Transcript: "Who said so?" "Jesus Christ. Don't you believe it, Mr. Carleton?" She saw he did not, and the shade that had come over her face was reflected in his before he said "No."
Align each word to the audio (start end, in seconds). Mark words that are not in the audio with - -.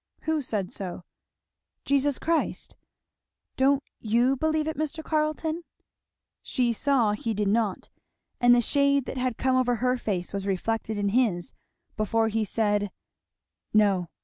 "Who 0.21 0.41
said 0.41 0.71
so?" 0.71 1.03
"Jesus 1.85 2.17
Christ. 2.17 2.75
Don't 3.55 3.83
you 3.99 4.35
believe 4.35 4.67
it, 4.67 4.75
Mr. 4.75 5.03
Carleton?" 5.03 5.61
She 6.41 6.73
saw 6.73 7.11
he 7.11 7.35
did 7.35 7.47
not, 7.49 7.89
and 8.39 8.55
the 8.55 8.61
shade 8.61 9.05
that 9.05 9.17
had 9.19 9.37
come 9.37 9.55
over 9.55 9.75
her 9.75 9.97
face 9.97 10.33
was 10.33 10.47
reflected 10.47 10.97
in 10.97 11.09
his 11.09 11.53
before 11.97 12.29
he 12.29 12.43
said 12.43 12.89
"No." 13.75 14.07